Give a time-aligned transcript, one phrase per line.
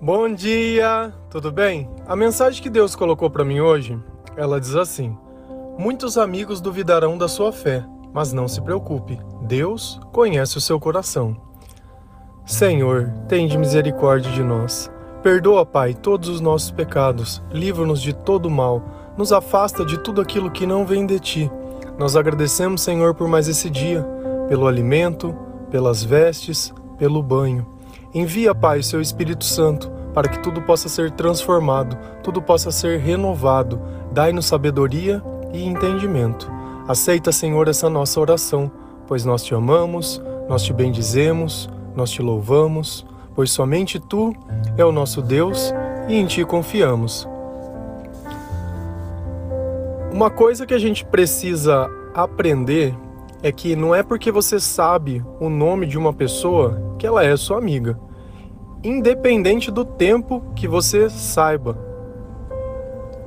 [0.00, 1.90] Bom dia, tudo bem?
[2.06, 3.98] A mensagem que Deus colocou para mim hoje,
[4.36, 5.18] ela diz assim:
[5.76, 11.36] Muitos amigos duvidarão da sua fé, mas não se preocupe, Deus conhece o seu coração.
[12.46, 14.88] Senhor, tende misericórdia de nós.
[15.20, 18.80] Perdoa, Pai, todos os nossos pecados, livra-nos de todo mal,
[19.16, 21.50] nos afasta de tudo aquilo que não vem de ti.
[21.98, 24.06] Nós agradecemos, Senhor, por mais esse dia,
[24.48, 25.34] pelo alimento,
[25.72, 27.77] pelas vestes, pelo banho.
[28.14, 32.98] Envia, Pai, o seu Espírito Santo para que tudo possa ser transformado, tudo possa ser
[32.98, 33.80] renovado.
[34.12, 35.22] Dai-nos sabedoria
[35.52, 36.50] e entendimento.
[36.88, 38.70] Aceita, Senhor, essa nossa oração,
[39.06, 44.34] pois nós te amamos, nós te bendizemos, nós te louvamos, pois somente tu
[44.76, 45.72] é o nosso Deus
[46.08, 47.28] e em ti confiamos.
[50.12, 52.92] Uma coisa que a gente precisa aprender
[53.42, 57.36] é que não é porque você sabe o nome de uma pessoa que ela é
[57.36, 57.98] sua amiga,
[58.82, 61.78] independente do tempo que você saiba.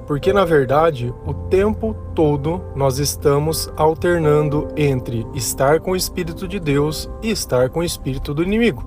[0.05, 6.59] Porque na verdade, o tempo todo nós estamos alternando entre estar com o Espírito de
[6.59, 8.83] Deus e estar com o Espírito do inimigo.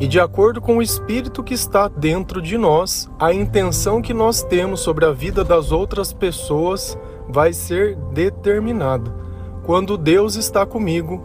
[0.00, 4.42] E de acordo com o Espírito que está dentro de nós, a intenção que nós
[4.42, 6.98] temos sobre a vida das outras pessoas
[7.28, 9.25] vai ser determinada.
[9.66, 11.20] Quando Deus está comigo,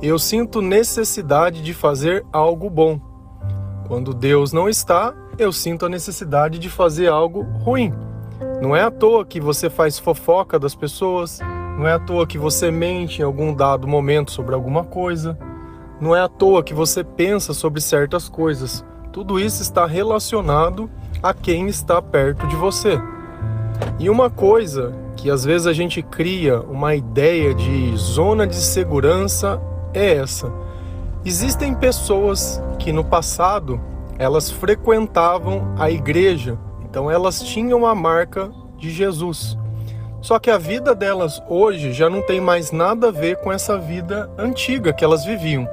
[0.00, 2.98] eu sinto necessidade de fazer algo bom.
[3.86, 7.92] Quando Deus não está, eu sinto a necessidade de fazer algo ruim.
[8.62, 11.40] Não é à toa que você faz fofoca das pessoas,
[11.78, 15.38] não é à toa que você mente em algum dado momento sobre alguma coisa,
[16.00, 18.82] não é à toa que você pensa sobre certas coisas.
[19.12, 20.88] Tudo isso está relacionado
[21.22, 22.98] a quem está perto de você.
[23.98, 29.60] E uma coisa que às vezes a gente cria uma ideia de zona de segurança
[29.92, 30.50] é essa.
[31.24, 33.80] Existem pessoas que no passado
[34.16, 36.56] elas frequentavam a igreja,
[36.88, 39.58] então elas tinham a marca de Jesus.
[40.20, 43.76] Só que a vida delas hoje já não tem mais nada a ver com essa
[43.76, 45.68] vida antiga que elas viviam.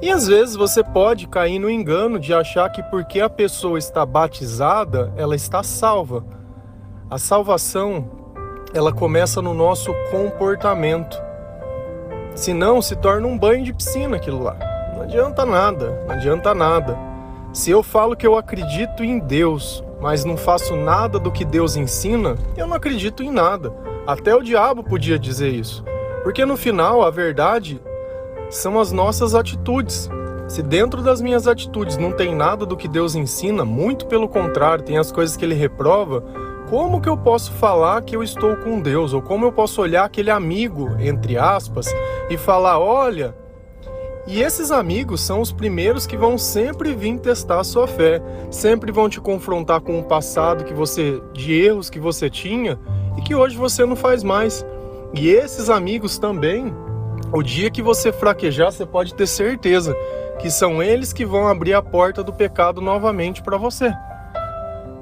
[0.00, 4.06] E às vezes você pode cair no engano de achar que porque a pessoa está
[4.06, 6.24] batizada, ela está salva.
[7.10, 8.23] A salvação
[8.74, 11.16] ela começa no nosso comportamento.
[12.34, 14.56] Senão se torna um banho de piscina aquilo lá.
[14.92, 16.98] Não adianta nada, não adianta nada.
[17.52, 21.76] Se eu falo que eu acredito em Deus, mas não faço nada do que Deus
[21.76, 23.72] ensina, eu não acredito em nada.
[24.04, 25.84] Até o diabo podia dizer isso.
[26.24, 27.80] Porque no final, a verdade
[28.50, 30.10] são as nossas atitudes.
[30.48, 34.84] Se dentro das minhas atitudes não tem nada do que Deus ensina, muito pelo contrário,
[34.84, 36.24] tem as coisas que ele reprova,
[36.68, 39.12] como que eu posso falar que eu estou com Deus?
[39.12, 41.86] Ou como eu posso olhar aquele amigo, entre aspas,
[42.30, 43.34] e falar: olha.
[44.26, 48.90] E esses amigos são os primeiros que vão sempre vir testar a sua fé, sempre
[48.90, 52.78] vão te confrontar com o passado que você, de erros que você tinha
[53.18, 54.64] e que hoje você não faz mais.
[55.12, 56.74] E esses amigos também,
[57.34, 59.94] o dia que você fraquejar, você pode ter certeza
[60.38, 63.92] que são eles que vão abrir a porta do pecado novamente para você.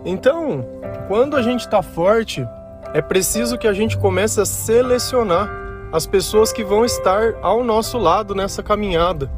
[0.05, 0.67] Então,
[1.13, 2.49] quando a gente está forte,
[2.95, 5.47] é preciso que a gente comece a selecionar
[5.93, 9.31] as pessoas que vão estar ao nosso lado nessa caminhada.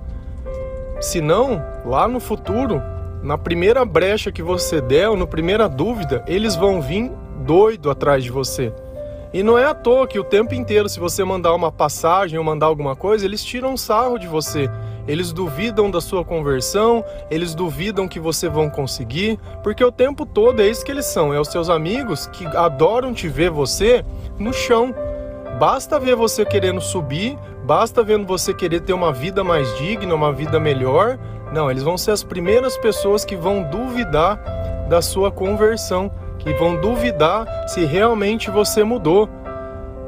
[1.00, 2.80] Senão, lá no futuro,
[3.24, 7.10] na primeira brecha que você der, ou na primeira dúvida, eles vão vir
[7.44, 8.72] doido atrás de você.
[9.32, 12.44] E não é à toa que o tempo inteiro, se você mandar uma passagem ou
[12.44, 14.70] mandar alguma coisa, eles tiram sarro de você.
[15.06, 20.60] Eles duvidam da sua conversão, eles duvidam que você vão conseguir, porque o tempo todo
[20.60, 24.04] é isso que eles são, é os seus amigos que adoram te ver você
[24.38, 24.94] no chão.
[25.58, 30.32] Basta ver você querendo subir, basta vendo você querer ter uma vida mais digna, uma
[30.32, 31.18] vida melhor.
[31.52, 34.42] Não, eles vão ser as primeiras pessoas que vão duvidar
[34.88, 36.10] da sua conversão
[36.44, 39.28] que vão duvidar se realmente você mudou.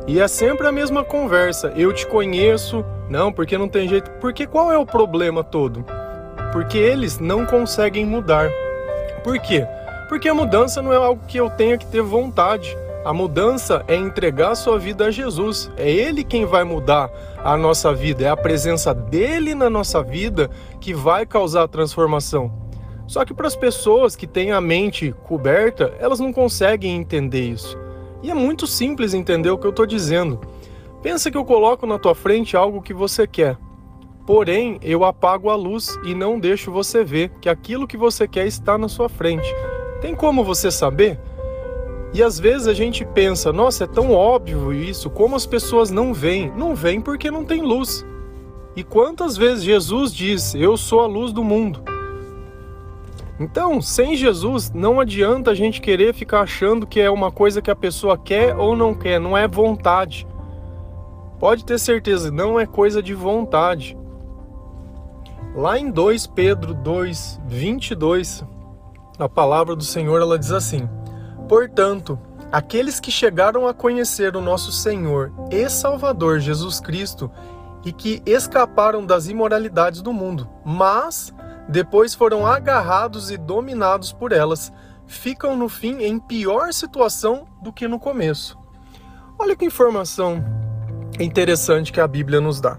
[0.07, 1.73] E é sempre a mesma conversa.
[1.75, 4.11] Eu te conheço, não, porque não tem jeito.
[4.21, 5.85] Porque qual é o problema todo?
[6.53, 8.51] Porque eles não conseguem mudar.
[9.23, 9.67] Por quê?
[10.09, 12.77] Porque a mudança não é algo que eu tenha que ter vontade.
[13.05, 15.71] A mudança é entregar sua vida a Jesus.
[15.77, 17.11] É Ele quem vai mudar
[17.45, 18.25] a nossa vida.
[18.25, 20.51] É a presença dele na nossa vida
[20.81, 22.53] que vai causar a transformação.
[23.07, 27.79] Só que para as pessoas que têm a mente coberta, elas não conseguem entender isso.
[28.23, 30.41] E é muito simples entender o que eu estou dizendo.
[31.03, 33.57] Pensa que eu coloco na tua frente algo que você quer.
[34.27, 38.47] Porém, eu apago a luz e não deixo você ver que aquilo que você quer
[38.47, 39.47] está na sua frente.
[40.01, 41.21] Tem como você saber?
[42.13, 46.13] E às vezes a gente pensa, nossa, é tão óbvio isso, como as pessoas não
[46.13, 46.51] veem?
[46.57, 48.05] Não veem porque não tem luz.
[48.75, 51.83] E quantas vezes Jesus diz, eu sou a luz do mundo?
[53.39, 57.71] Então, sem Jesus, não adianta a gente querer ficar achando que é uma coisa que
[57.71, 60.27] a pessoa quer ou não quer, não é vontade.
[61.39, 63.97] Pode ter certeza, não é coisa de vontade.
[65.55, 68.45] Lá em 2 Pedro 2, 22,
[69.19, 70.89] a palavra do Senhor ela diz assim:
[71.49, 72.19] Portanto,
[72.51, 77.31] aqueles que chegaram a conhecer o nosso Senhor e Salvador Jesus Cristo
[77.85, 81.35] e que escaparam das imoralidades do mundo, mas
[81.69, 84.73] depois foram agarrados e dominados por elas,
[85.07, 88.59] ficam no fim em pior situação do que no começo.
[89.39, 90.66] Olha que informação
[91.19, 92.79] interessante que a Bíblia nos dá.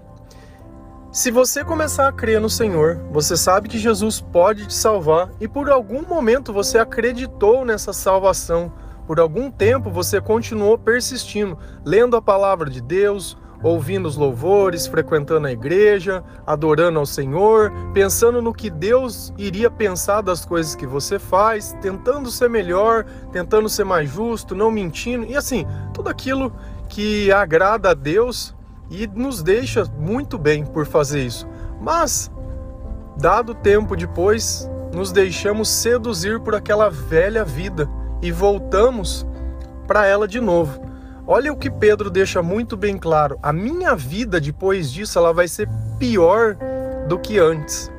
[1.10, 5.48] Se você começar a crer no Senhor, você sabe que Jesus pode te salvar e
[5.48, 8.70] por algum momento você acreditou nessa salvação,
[9.06, 15.46] por algum tempo você continuou persistindo, lendo a palavra de Deus, ouvindo os louvores, frequentando
[15.46, 21.18] a igreja, adorando ao Senhor, pensando no que Deus iria pensar das coisas que você
[21.18, 26.52] faz, tentando ser melhor, tentando ser mais justo, não mentindo, e assim, tudo aquilo
[26.88, 28.54] que agrada a Deus
[28.90, 31.46] e nos deixa muito bem por fazer isso.
[31.80, 32.30] Mas,
[33.16, 37.88] dado tempo depois, nos deixamos seduzir por aquela velha vida
[38.22, 39.26] e voltamos
[39.86, 40.80] para ela de novo.
[41.26, 43.38] Olha o que Pedro deixa muito bem claro.
[43.42, 45.68] A minha vida depois disso ela vai ser
[45.98, 46.56] pior
[47.06, 47.92] do que antes.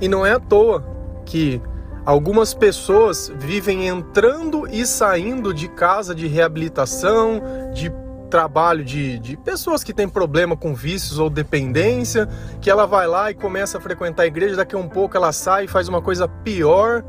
[0.00, 0.84] E não é à toa
[1.24, 1.60] que
[2.04, 7.40] algumas pessoas vivem entrando e saindo de casa de reabilitação,
[7.72, 7.92] de
[8.30, 12.28] trabalho de, de pessoas que têm problema com vícios ou dependência,
[12.60, 15.32] que ela vai lá e começa a frequentar a igreja, daqui a um pouco ela
[15.32, 17.04] sai e faz uma coisa pior,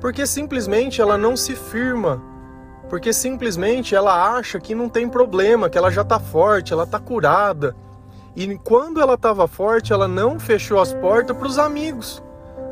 [0.00, 2.30] porque simplesmente ela não se firma
[2.90, 6.98] porque simplesmente ela acha que não tem problema, que ela já está forte, ela está
[6.98, 7.74] curada.
[8.34, 12.20] E quando ela estava forte, ela não fechou as portas para os amigos,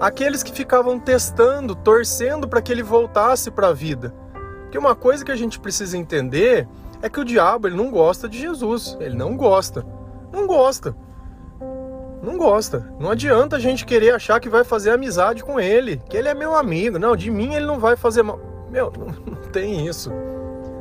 [0.01, 4.15] aqueles que ficavam testando, torcendo para que ele voltasse para a vida.
[4.63, 6.69] Porque uma coisa que a gente precisa entender
[7.01, 9.85] é que o diabo ele não gosta de Jesus, ele não gosta,
[10.33, 10.95] não gosta.
[12.23, 12.93] Não gosta.
[12.99, 16.35] Não adianta a gente querer achar que vai fazer amizade com ele, que ele é
[16.35, 16.99] meu amigo.
[16.99, 18.41] Não, de mim ele não vai fazer mal.
[18.71, 20.11] Meu, não, não tem isso.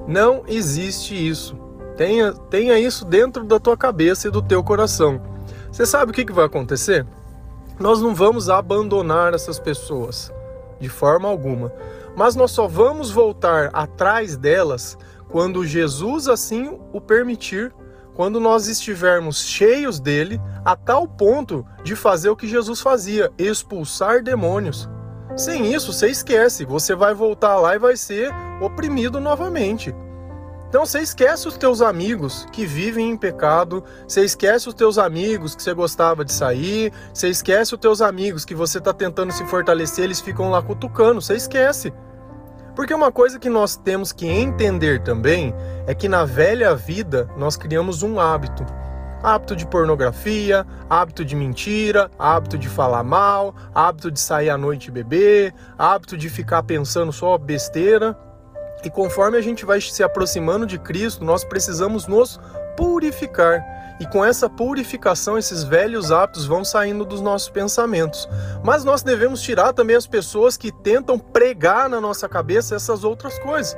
[0.08, 1.56] Não existe isso.
[1.96, 5.22] Tenha, tenha isso dentro da tua cabeça e do teu coração.
[5.72, 7.06] Você sabe o que, que vai acontecer?
[7.80, 10.34] Nós não vamos abandonar essas pessoas
[10.80, 11.72] de forma alguma,
[12.16, 14.98] mas nós só vamos voltar atrás delas
[15.30, 17.74] quando Jesus assim o permitir,
[18.16, 24.24] quando nós estivermos cheios dele, a tal ponto de fazer o que Jesus fazia, expulsar
[24.24, 24.90] demônios.
[25.36, 29.94] Sem isso, você esquece, você vai voltar lá e vai ser oprimido novamente.
[30.68, 35.56] Então você esquece os teus amigos que vivem em pecado, você esquece os teus amigos
[35.56, 39.46] que você gostava de sair, você esquece os teus amigos que você está tentando se
[39.46, 41.94] fortalecer, eles ficam lá cutucando, você esquece.
[42.76, 45.56] Porque uma coisa que nós temos que entender também
[45.88, 48.66] é que na velha vida nós criamos um hábito
[49.24, 54.88] hábito de pornografia, hábito de mentira, hábito de falar mal, hábito de sair à noite
[54.88, 58.18] e beber, hábito de ficar pensando só besteira.
[58.84, 62.40] E conforme a gente vai se aproximando de Cristo, nós precisamos nos
[62.76, 63.64] purificar.
[64.00, 68.30] E com essa purificação, esses velhos hábitos vão saindo dos nossos pensamentos.
[68.64, 73.40] Mas nós devemos tirar também as pessoas que tentam pregar na nossa cabeça essas outras
[73.40, 73.76] coisas.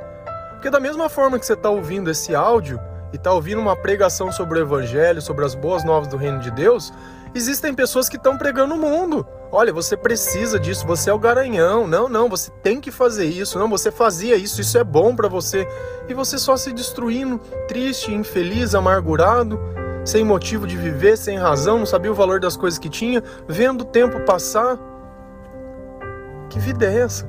[0.52, 2.78] Porque da mesma forma que você está ouvindo esse áudio,
[3.12, 6.50] e está ouvindo uma pregação sobre o Evangelho, sobre as boas novas do Reino de
[6.50, 6.92] Deus,
[7.34, 9.26] existem pessoas que estão pregando o mundo.
[9.52, 11.86] Olha, você precisa disso, você é o garanhão.
[11.86, 13.58] Não, não, você tem que fazer isso.
[13.58, 15.66] Não, você fazia isso, isso é bom para você.
[16.08, 19.58] E você só se destruindo, triste, infeliz, amargurado,
[20.04, 23.82] sem motivo de viver, sem razão, não sabia o valor das coisas que tinha, vendo
[23.82, 24.78] o tempo passar.
[26.48, 27.28] Que vida é essa?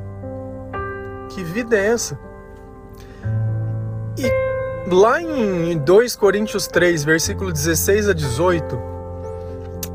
[1.29, 2.19] Que vida é essa?
[4.17, 4.51] E
[4.87, 8.77] Lá em 2 Coríntios 3, versículo 16 a 18,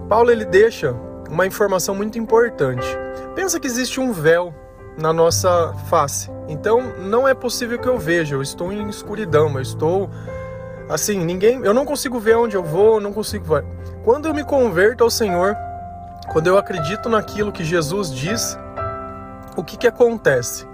[0.09, 0.95] Paulo ele deixa
[1.29, 2.87] uma informação muito importante.
[3.35, 4.55] Pensa que existe um véu
[4.99, 6.31] na nossa face.
[6.49, 10.11] Então não é possível que eu veja, eu estou em escuridão, eu estou
[10.89, 13.65] assim, ninguém, eu não consigo ver onde eu vou, não consigo ver.
[14.05, 15.57] Quando eu me converto ao Senhor,
[16.33, 18.57] quando eu acredito naquilo que Jesus diz,
[19.57, 20.67] o que que acontece?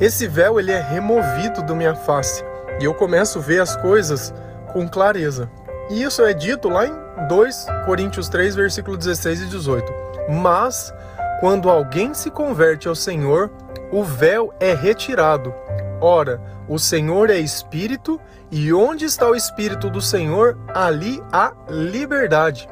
[0.00, 2.44] Esse véu ele é removido da minha face
[2.80, 4.32] e eu começo a ver as coisas
[4.72, 5.50] com clareza.
[5.88, 9.92] E isso é dito lá em 2 Coríntios 3, versículo 16 e 18.
[10.28, 10.92] Mas
[11.40, 13.50] quando alguém se converte ao Senhor,
[13.92, 15.54] o véu é retirado.
[16.00, 18.20] Ora, o Senhor é espírito,
[18.50, 22.68] e onde está o espírito do Senhor, ali há liberdade.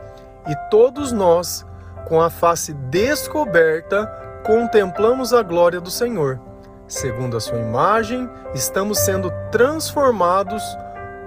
[0.48, 1.64] E todos nós,
[2.06, 4.06] com a face descoberta,
[4.44, 6.40] contemplamos a glória do Senhor.
[6.86, 10.62] Segundo a sua imagem, estamos sendo transformados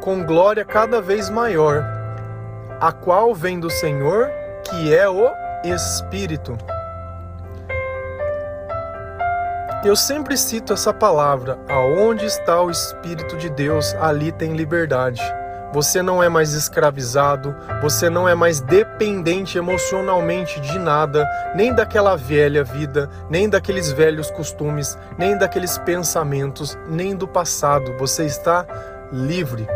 [0.01, 1.83] com glória cada vez maior,
[2.79, 4.29] a qual vem do Senhor,
[4.63, 5.29] que é o
[5.63, 6.57] Espírito.
[9.83, 15.21] Eu sempre cito essa palavra: aonde está o Espírito de Deus, ali tem liberdade.
[15.73, 22.15] Você não é mais escravizado, você não é mais dependente emocionalmente de nada, nem daquela
[22.15, 27.95] velha vida, nem daqueles velhos costumes, nem daqueles pensamentos, nem do passado.
[27.97, 28.65] Você está
[29.11, 29.67] livre.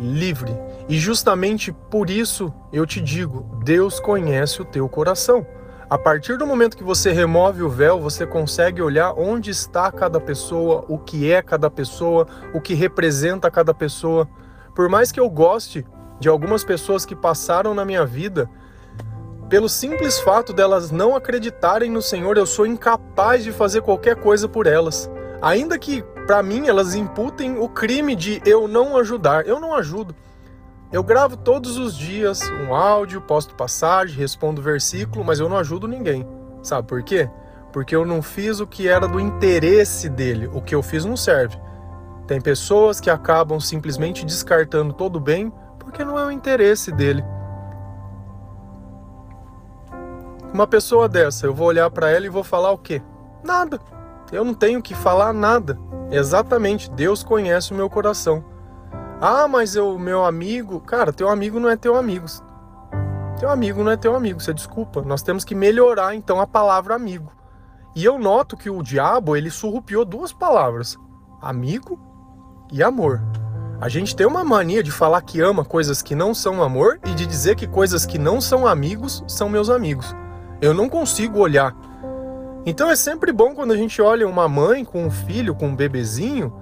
[0.00, 0.50] Livre.
[0.88, 5.46] E justamente por isso eu te digo: Deus conhece o teu coração.
[5.90, 10.20] A partir do momento que você remove o véu, você consegue olhar onde está cada
[10.20, 14.28] pessoa, o que é cada pessoa, o que representa cada pessoa.
[14.74, 15.84] Por mais que eu goste
[16.20, 18.48] de algumas pessoas que passaram na minha vida,
[19.48, 24.48] pelo simples fato delas não acreditarem no Senhor, eu sou incapaz de fazer qualquer coisa
[24.48, 25.10] por elas.
[25.42, 30.14] Ainda que para mim elas imputem o crime de eu não ajudar, eu não ajudo.
[30.92, 35.88] Eu gravo todos os dias um áudio, posto passagem, respondo versículo, mas eu não ajudo
[35.88, 36.24] ninguém.
[36.62, 37.28] Sabe por quê?
[37.72, 40.48] Porque eu não fiz o que era do interesse dele.
[40.54, 41.58] O que eu fiz não serve.
[42.28, 47.24] Tem pessoas que acabam simplesmente descartando todo o bem porque não é o interesse dele.
[50.54, 53.02] Uma pessoa dessa, eu vou olhar para ela e vou falar o quê?
[53.42, 53.80] Nada.
[54.30, 55.76] Eu não tenho que falar nada.
[56.10, 58.44] Exatamente, Deus conhece o meu coração.
[59.20, 60.80] Ah, mas o meu amigo.
[60.80, 62.26] Cara, teu amigo não é teu amigo.
[63.38, 65.02] Teu amigo não é teu amigo, você desculpa.
[65.02, 67.30] Nós temos que melhorar então a palavra amigo.
[67.94, 70.96] E eu noto que o diabo ele surrupiou duas palavras:
[71.40, 71.98] amigo
[72.72, 73.20] e amor.
[73.80, 77.14] A gente tem uma mania de falar que ama coisas que não são amor e
[77.14, 80.14] de dizer que coisas que não são amigos são meus amigos.
[80.60, 81.74] Eu não consigo olhar.
[82.66, 85.76] Então é sempre bom quando a gente olha uma mãe com um filho, com um
[85.76, 86.52] bebezinho,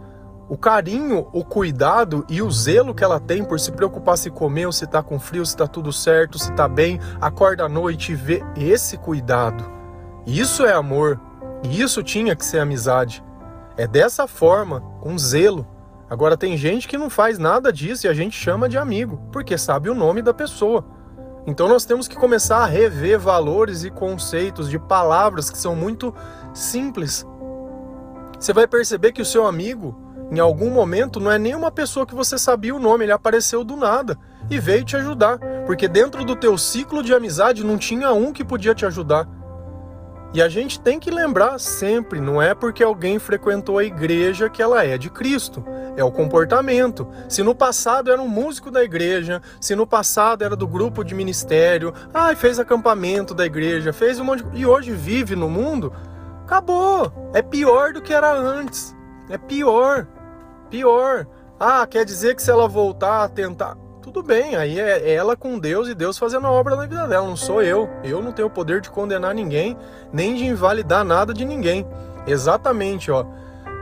[0.48, 4.72] o carinho, o cuidado e o zelo que ela tem por se preocupar se comeu,
[4.72, 8.14] se tá com frio, se tá tudo certo, se tá bem, acorda à noite e
[8.14, 9.64] vê esse cuidado.
[10.26, 11.20] Isso é amor.
[11.62, 13.22] E isso tinha que ser amizade.
[13.76, 15.66] É dessa forma, com zelo.
[16.08, 19.58] Agora tem gente que não faz nada disso e a gente chama de amigo, porque
[19.58, 20.84] sabe o nome da pessoa.
[21.48, 26.14] Então nós temos que começar a rever valores e conceitos de palavras que são muito
[26.52, 27.26] simples.
[28.38, 29.98] Você vai perceber que o seu amigo
[30.30, 33.76] em algum momento não é nenhuma pessoa que você sabia o nome, ele apareceu do
[33.76, 34.18] nada
[34.50, 38.44] e veio te ajudar, porque dentro do teu ciclo de amizade não tinha um que
[38.44, 39.26] podia te ajudar.
[40.32, 44.60] E a gente tem que lembrar sempre, não é porque alguém frequentou a igreja que
[44.60, 45.64] ela é de Cristo,
[45.96, 47.08] é o comportamento.
[47.30, 51.14] Se no passado era um músico da igreja, se no passado era do grupo de
[51.14, 54.60] ministério, ah, fez acampamento da igreja, fez um monte de...
[54.60, 55.94] e hoje vive no mundo,
[56.44, 57.10] acabou.
[57.32, 58.94] É pior do que era antes.
[59.30, 60.06] É pior.
[60.68, 61.26] Pior.
[61.58, 63.78] Ah, quer dizer que se ela voltar a tentar.
[64.08, 67.26] Tudo bem, aí é ela com Deus e Deus fazendo a obra na vida dela,
[67.26, 67.90] não sou eu.
[68.02, 69.76] Eu não tenho o poder de condenar ninguém,
[70.10, 71.86] nem de invalidar nada de ninguém.
[72.26, 73.26] Exatamente, ó.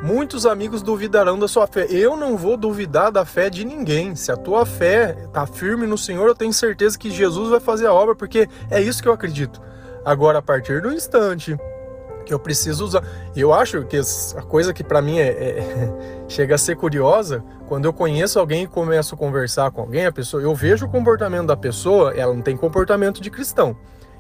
[0.03, 1.87] Muitos amigos duvidarão da sua fé.
[1.89, 4.17] Eu não vou duvidar da fé de ninguém.
[4.17, 7.87] Se a tua fé está firme no Senhor, eu tenho certeza que Jesus vai fazer
[7.87, 9.63] a obra, porque é isso que eu acredito.
[10.05, 11.57] Agora, a partir do instante
[12.27, 13.03] que eu preciso usar.
[13.35, 13.99] Eu acho que
[14.37, 15.93] a coisa que para mim é, é,
[16.29, 20.13] chega a ser curiosa, quando eu conheço alguém e começo a conversar com alguém, a
[20.13, 23.77] pessoa, eu vejo o comportamento da pessoa, ela não tem comportamento de cristão.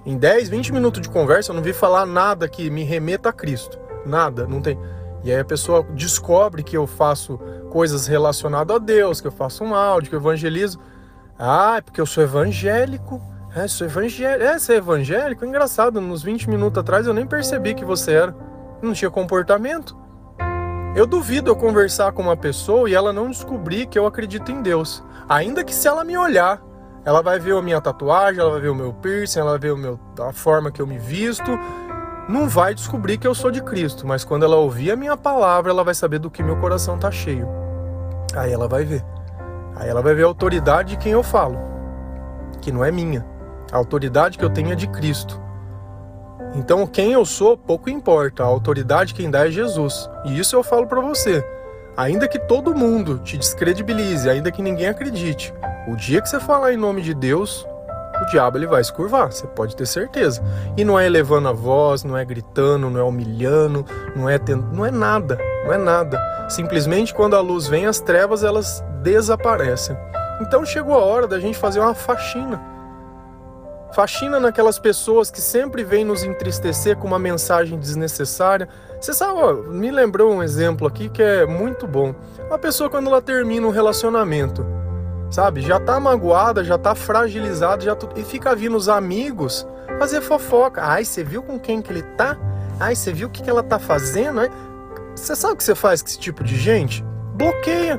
[0.06, 3.32] Em 10, 20 minutos de conversa, eu não vi falar nada que me remeta a
[3.32, 3.76] Cristo.
[4.06, 4.78] Nada, não tem.
[5.24, 7.38] E aí a pessoa descobre que eu faço
[7.70, 10.78] coisas relacionadas a Deus, que eu faço um áudio, que eu evangelizo.
[11.36, 13.20] Ah, é porque eu sou evangélico
[13.56, 14.44] é, sou evangélico.
[14.44, 15.44] É, você é evangélico?
[15.44, 18.36] Engraçado, nos 20 minutos atrás eu nem percebi que você era.
[18.82, 19.96] Não tinha comportamento.
[20.94, 24.60] Eu duvido eu conversar com uma pessoa e ela não descobrir que eu acredito em
[24.60, 25.02] Deus.
[25.28, 26.62] Ainda que se ela me olhar,
[27.04, 29.72] ela vai ver a minha tatuagem, ela vai ver o meu piercing, ela vai ver
[29.72, 31.58] o meu, a forma que eu me visto.
[32.28, 35.70] Não vai descobrir que eu sou de Cristo, mas quando ela ouvir a minha palavra,
[35.70, 37.48] ela vai saber do que meu coração tá cheio.
[38.34, 39.04] Aí ela vai ver.
[39.76, 41.58] Aí ela vai ver a autoridade de quem eu falo,
[42.60, 43.35] que não é minha.
[43.76, 45.38] A autoridade que eu tenho é de Cristo.
[46.54, 48.42] Então, quem eu sou, pouco importa.
[48.42, 50.08] A autoridade quem dá é Jesus.
[50.24, 51.46] E isso eu falo para você.
[51.94, 55.52] Ainda que todo mundo te descredibilize, ainda que ninguém acredite,
[55.86, 57.66] o dia que você falar em nome de Deus,
[58.22, 60.42] o diabo ele vai se curvar, você pode ter certeza.
[60.74, 63.84] E não é elevando a voz, não é gritando, não é humilhando,
[64.16, 66.18] não é tendo, não é nada, não é nada.
[66.48, 69.94] Simplesmente quando a luz vem, as trevas elas desaparecem.
[70.40, 72.74] Então chegou a hora da gente fazer uma faxina
[73.96, 78.68] faxina naquelas pessoas que sempre vêm nos entristecer com uma mensagem desnecessária.
[79.00, 82.14] Você sabe, ó, me lembrou um exemplo aqui que é muito bom.
[82.46, 84.66] Uma pessoa quando ela termina um relacionamento,
[85.30, 89.66] sabe, já tá magoada, já tá fragilizada, já e fica vindo os amigos
[89.98, 90.82] fazer fofoca.
[90.84, 92.36] Ai, você viu com quem que ele tá?
[92.78, 94.42] Ai, você viu o que, que ela tá fazendo?
[95.14, 97.02] Você sabe o que você faz com esse tipo de gente?
[97.32, 97.98] Bloqueia.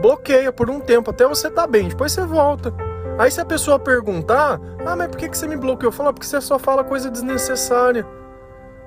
[0.00, 2.85] Bloqueia por um tempo até você tá bem, depois você volta.
[3.18, 5.90] Aí se a pessoa perguntar, ah, mas por que, que você me bloqueou?
[5.90, 8.06] Fala, porque você só fala coisa desnecessária.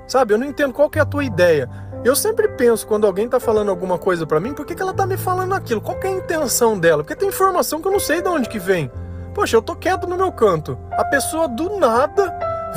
[0.07, 1.69] Sabe, eu não entendo qual que é a tua ideia.
[2.03, 4.93] Eu sempre penso, quando alguém tá falando alguma coisa para mim, por que, que ela
[4.93, 5.81] tá me falando aquilo?
[5.81, 7.03] Qual que é a intenção dela?
[7.03, 8.91] Porque tem informação que eu não sei de onde que vem.
[9.33, 10.77] Poxa, eu tô quieto no meu canto.
[10.91, 12.33] A pessoa do nada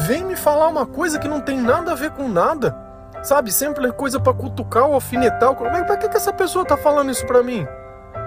[0.06, 2.76] vem me falar uma coisa que não tem nada a ver com nada.
[3.22, 5.54] Sabe, sempre é coisa para cutucar ou alfinetar.
[5.60, 7.66] Mas pra que, que essa pessoa tá falando isso pra mim?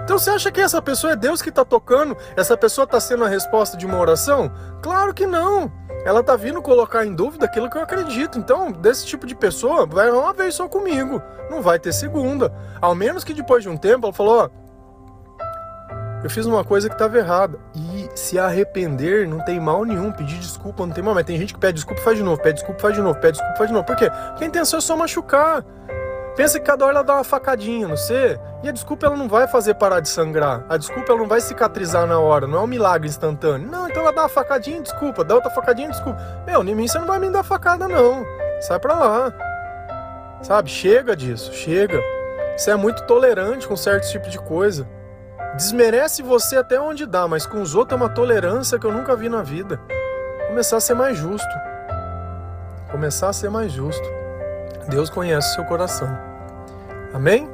[0.06, 2.16] Então você acha que essa pessoa é Deus que está tocando?
[2.36, 4.52] Essa pessoa está sendo a resposta de uma oração?
[4.80, 5.68] Claro que não.
[6.04, 8.38] Ela está vindo colocar em dúvida aquilo que eu acredito.
[8.38, 11.20] Então, desse tipo de pessoa, vai uma vez só comigo.
[11.50, 12.54] Não vai ter segunda.
[12.80, 14.48] Ao menos que depois de um tempo ela falou: Ó,
[16.22, 17.58] eu fiz uma coisa que estava errada.
[17.74, 20.12] E se arrepender não tem mal nenhum.
[20.12, 21.16] Pedir desculpa não tem mal.
[21.16, 23.18] Mas tem gente que pede desculpa e faz de novo, pede desculpa faz de novo,
[23.18, 23.84] pede desculpa faz de novo.
[23.84, 24.08] Por quê?
[24.28, 25.64] Porque a intenção é só machucar.
[26.36, 29.26] Pensa que cada hora ela dá uma facadinha no você e a desculpa ela não
[29.26, 30.66] vai fazer parar de sangrar.
[30.68, 33.66] A desculpa ela não vai cicatrizar na hora, não é um milagre instantâneo.
[33.66, 36.20] Não, então ela dá uma facadinha, desculpa, dá outra facadinha, desculpa.
[36.46, 38.22] Meu, em mim você não vai me dar facada não.
[38.60, 39.32] Sai pra lá.
[40.42, 40.68] Sabe?
[40.68, 41.98] Chega disso, chega.
[42.54, 44.86] Você é muito tolerante com certo tipo de coisa.
[45.54, 49.16] Desmerece você até onde dá, mas com os outros é uma tolerância que eu nunca
[49.16, 49.80] vi na vida.
[50.48, 51.48] Começar a ser mais justo.
[52.90, 54.25] Começar a ser mais justo.
[54.88, 56.08] Deus conhece o seu coração.
[57.12, 57.48] Amém?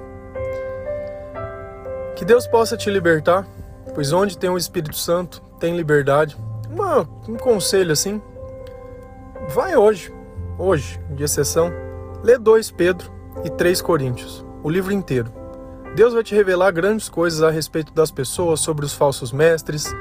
[2.17, 3.47] Que Deus possa te libertar,
[3.95, 6.37] pois onde tem o Espírito Santo tem liberdade.
[6.71, 8.21] Uma, um conselho assim,
[9.49, 10.13] vai hoje,
[10.59, 11.73] hoje, de exceção,
[12.23, 13.11] lê 2 Pedro
[13.45, 15.33] e 3 Coríntios, o livro inteiro.
[15.95, 19.95] Deus vai te revelar grandes coisas a respeito das pessoas, sobre os falsos mestres,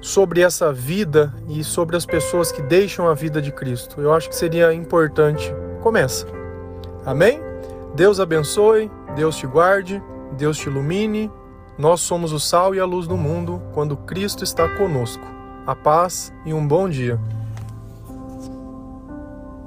[0.00, 4.00] sobre essa vida e sobre as pessoas que deixam a vida de Cristo.
[4.00, 5.52] Eu acho que seria importante
[5.86, 6.26] começa.
[7.04, 7.40] Amém?
[7.94, 11.30] Deus abençoe, Deus te guarde, Deus te ilumine.
[11.78, 15.22] Nós somos o sal e a luz do mundo quando Cristo está conosco.
[15.64, 17.20] A paz e um bom dia.